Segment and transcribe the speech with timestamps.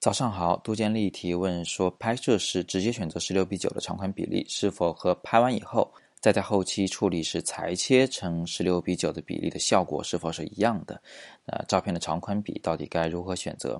[0.00, 11.02] 早上好，杜建立提问说：拍摄时直接选择十六比九的长宽比例，是否和拍完以后再在后期处理时裁切成十六比九的比例的效果是否是一样的？
[11.44, 13.78] 呃，照片的长宽比到底该如何选择？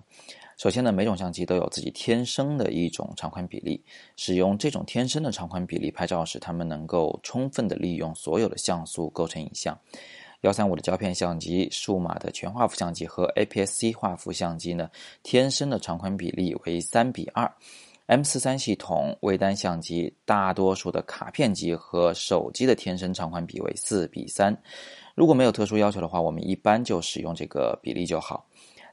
[0.58, 3.82] 首先呢，每种相机都有自己天生的一种长宽比例，
[4.14, 9.74] 使用这种天生的长宽比例拍照时，它们能够充分的利用所有的像素构成影像。
[10.42, 14.90] 幺三五的胶片相机、数码的全画幅相机和 APS-C 画幅相机呢，
[15.22, 17.52] 天生的长宽比例为三比二。
[18.06, 24.56] M 四三系统微单相机、大多数的卡片机和手机的天生长宽比为四比三。
[25.14, 28.46] 如果没有特殊要求的话，我们一般就使用这个比例就好。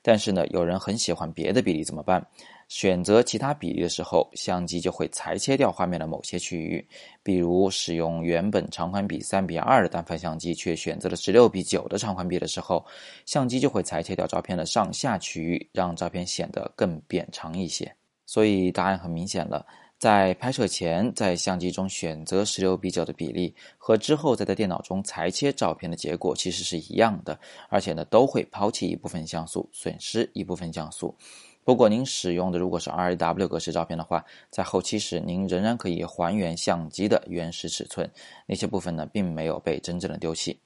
[0.07, 2.25] 但是呢，有人很喜欢别的比例怎么办？
[2.70, 6.88] 选择其他比例的时候，相机就会裁切掉画面的某些区域。
[7.21, 12.85] 比如使用原本长宽比三比二的单反相机，却选择了十六比九的长宽比的时候，
[13.25, 17.94] 相机就会裁切掉照片的上下区域，让照片显得更扁长一些。
[18.25, 19.66] 所以答案很明显了。
[19.97, 31.16] 在拍摄前，在相机中选择十六比九的比例，和之后再在电脑中裁切照片的结果其实是一样的，而且呢都会抛弃一部分像素，损失一部分像素。
[31.63, 38.07] 不过您使用的如果是 RAW 格式照片的话，在后期时您仍然可以还原相机的原始尺寸，
[38.45, 40.59] 那些部分呢并没有被真正的丢弃。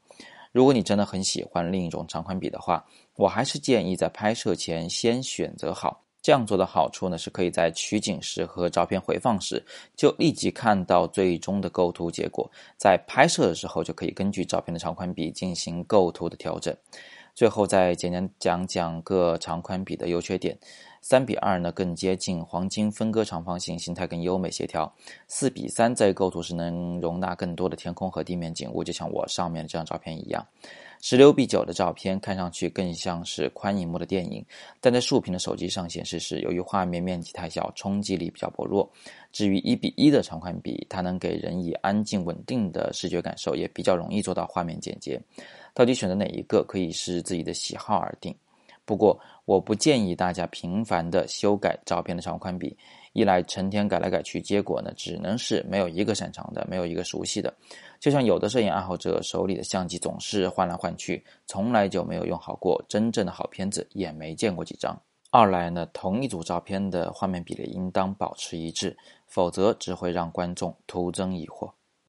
[0.51, 6.03] 如果你真的很喜欢另一种长宽比的话，我还是建议在拍摄前先选择好。
[6.21, 16.75] 这样做的好处呢，是可以在取景时和照片回放时就立即看到最终的构图结果，在拍摄的时候就可以根据照片的长宽比进行构图的调整。
[17.33, 20.57] 最后再简单讲讲各长宽比的优缺点。
[21.01, 24.91] 三比二呢更接近黄金分割长方形，形态更优美协调。
[25.27, 30.45] 四比三在构图时能容纳更多的天空和地面景物，就像我上面这张照片一样。
[31.01, 34.45] 十六比九的照片看上去更像是宽银幕的电影，
[34.79, 38.87] 但在竖屏的手机上显示时，由于画面面积太小，冲击力比较薄弱。
[39.31, 45.19] 至于一比一的长宽比，它能给人以安静稳定的视觉感受，也比较容易做到画面简洁。
[45.73, 48.35] 到底选择哪一个，可以视自己的喜好而定。
[48.83, 52.75] 不过，我不建议大家频繁的修改照片的长宽比，
[53.13, 57.53] 一来成天改来改去，结果呢只能是没有一个擅长的，没有一个熟悉的。
[57.99, 64.99] 就像有的摄影爱好者手里的相机总是换来换去，从来就没有用好过真正的好片子，也没见过几张。
[65.29, 68.97] 二来呢，同一组照片的画面比例应当保持一致，
[69.27, 71.71] 否则只会让观众徒增疑惑。